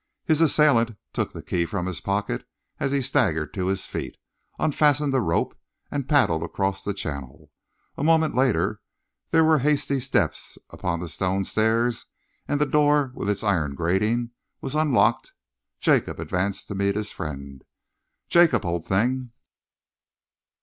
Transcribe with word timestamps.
His 0.25 0.41
assailant 0.41 0.97
took 1.13 1.31
the 1.31 1.43
key 1.43 1.63
from 1.67 1.85
his 1.85 2.01
pocket 2.01 2.47
as 2.79 2.91
he 2.91 3.03
staggered 3.03 3.53
to 3.53 3.67
his 3.67 3.85
feet, 3.85 4.17
unfastened 4.57 5.13
the 5.13 5.21
rope 5.21 5.55
and 5.91 6.09
paddled 6.09 6.41
across 6.41 6.83
the 6.83 6.95
channel. 6.95 7.51
A 7.97 8.03
moment 8.03 8.33
later 8.33 8.81
there 9.29 9.43
were 9.43 9.59
hasty 9.59 9.99
steps 9.99 10.57
upon 10.71 11.01
the 11.01 11.07
stone 11.07 11.43
stairs 11.43 12.07
and 12.47 12.59
the 12.59 12.65
door 12.65 13.11
with 13.13 13.29
its 13.29 13.43
iron 13.43 13.75
grating 13.75 14.31
was 14.59 14.73
unlocked. 14.73 15.33
Jacob 15.79 16.19
advanced 16.19 16.67
to 16.69 16.73
meet 16.73 16.95
his 16.95 17.11
friend. 17.11 17.63
"Jacob, 18.27 18.65
old 18.65 18.87
thing!" 18.87 19.29